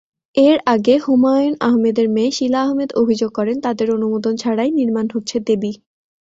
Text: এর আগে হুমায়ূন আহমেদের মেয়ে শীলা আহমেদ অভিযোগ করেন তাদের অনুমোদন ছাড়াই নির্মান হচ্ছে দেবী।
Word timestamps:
এর 0.35 0.57
আগে 0.65 0.95
হুমায়ূন 0.97 1.53
আহমেদের 1.61 2.07
মেয়ে 2.09 2.31
শীলা 2.31 2.59
আহমেদ 2.61 2.89
অভিযোগ 2.95 3.29
করেন 3.31 3.57
তাদের 3.61 3.87
অনুমোদন 3.91 4.33
ছাড়াই 4.35 4.69
নির্মান 4.71 5.07
হচ্ছে 5.15 5.37
দেবী। 5.47 5.71